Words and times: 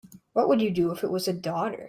What 0.33 0.47
would 0.47 0.61
you 0.61 0.71
do 0.71 0.89
if 0.91 1.03
it 1.03 1.11
was 1.11 1.27
a 1.27 1.33
daughter? 1.33 1.77